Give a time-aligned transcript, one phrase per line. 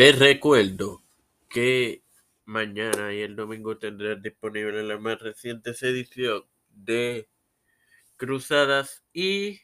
[0.00, 1.02] Te recuerdo
[1.50, 2.02] que
[2.46, 7.28] mañana y el domingo tendrás disponible la más reciente edición de
[8.16, 9.60] Cruzadas y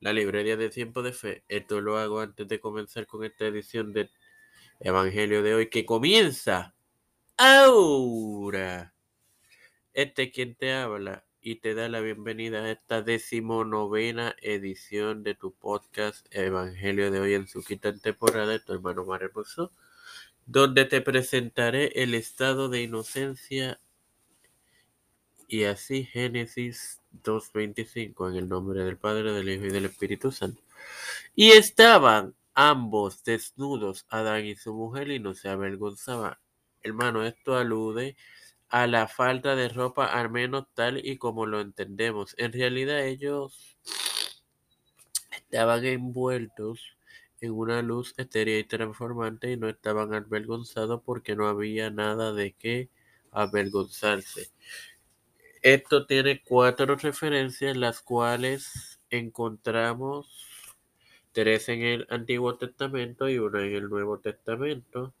[0.00, 1.44] la librería de Tiempo de Fe.
[1.48, 4.10] Esto lo hago antes de comenzar con esta edición del
[4.80, 6.74] Evangelio de hoy que comienza
[7.36, 8.94] ahora.
[9.92, 15.34] Este es quien te habla y te da la bienvenida a esta decimonovena edición de
[15.34, 19.72] tu podcast Evangelio de hoy en su quinta temporada de tu hermano Hermoso,
[20.46, 23.80] donde te presentaré el estado de inocencia
[25.48, 30.62] y así Génesis 2.25 en el nombre del Padre, del Hijo y del Espíritu Santo.
[31.34, 36.38] Y estaban ambos desnudos, Adán y su mujer, y no se avergonzaban.
[36.82, 38.16] Hermano, esto alude
[38.72, 42.34] a la falta de ropa, al menos tal y como lo entendemos.
[42.38, 43.76] En realidad ellos
[45.30, 46.96] estaban envueltos
[47.42, 52.54] en una luz etérea y transformante y no estaban avergonzados porque no había nada de
[52.54, 52.88] qué
[53.30, 54.50] avergonzarse.
[55.60, 60.48] Esto tiene cuatro referencias, las cuales encontramos
[61.32, 65.12] tres en el Antiguo Testamento y una en el Nuevo Testamento.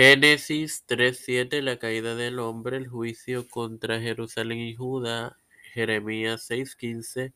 [0.00, 5.36] Génesis 3.7, la caída del hombre, el juicio contra Jerusalén y Judá.
[5.74, 7.32] Jeremías 6.15,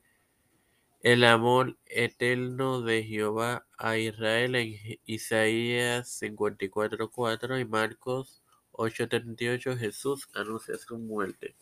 [1.00, 10.78] el amor eterno de Jehová a Israel en Isaías 54.4 y Marcos 8.38, Jesús anuncia
[10.78, 11.56] su muerte.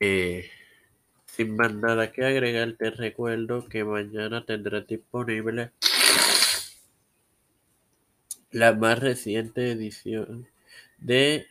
[0.00, 0.50] Eh,
[1.24, 5.72] sin más nada que agregar, te recuerdo que mañana tendrás disponible
[8.50, 10.48] la más reciente edición
[10.98, 11.46] de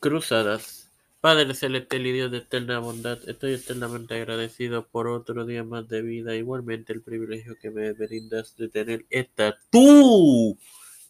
[0.00, 0.90] Cruzadas.
[1.20, 6.02] Padre celestial y Dios de eterna bondad, estoy eternamente agradecido por otro día más de
[6.02, 10.58] vida, igualmente el privilegio que me brindas de tener esta tu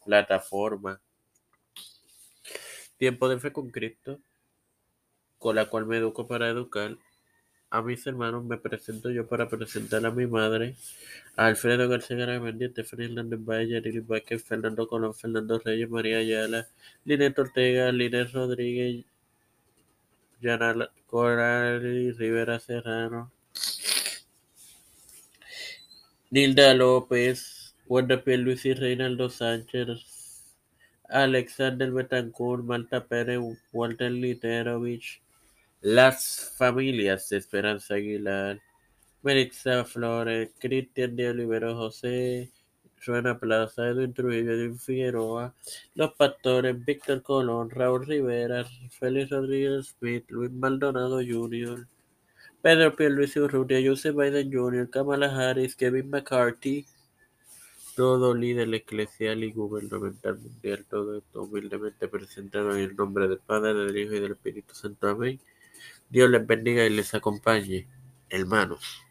[0.05, 1.01] plataforma.
[2.97, 4.21] Tiempo de fe con Cristo,
[5.37, 6.97] con la cual me educo para educar
[7.75, 10.75] a mis hermanos, me presento yo para presentar a mi madre,
[11.35, 16.69] Alfredo García Garamendi, Fernando Valle, Lili Vázquez, Fernando Colón, Fernando Reyes, María Ayala,
[17.03, 19.03] Linet Ortega, Linet Rodríguez,
[20.41, 21.81] Yana Coral,
[22.17, 23.33] Rivera Serrano,
[26.31, 30.45] Nilda López, Wanda Luis y Reinaldo Sánchez,
[31.09, 33.39] Alexander Betancourt, Malta Pérez,
[33.73, 35.24] Walter Literovich,
[35.85, 38.59] las familias de Esperanza Aguilar,
[39.21, 42.51] Melissa Flores, Cristian de Olivero José,
[43.05, 45.53] Ruena Plaza, Edwin Trujillo, Edwin Figueroa,
[45.93, 51.85] Los Pastores, Víctor Colón, Raúl Rivera, Félix Rodríguez Smith, Luis Maldonado Jr.,
[52.63, 56.87] Pedro Pierluisi Urrutia, Joseph Biden Jr., Kamala Harris, Kevin McCarthy,
[57.95, 63.75] todo líder eclesial y gubernamental mundial, todo esto humildemente presentado en el nombre del Padre,
[63.75, 65.09] del Hijo y del Espíritu Santo.
[65.09, 65.39] Amén.
[66.09, 67.87] Dios les bendiga y les acompañe,
[68.29, 69.04] hermanos.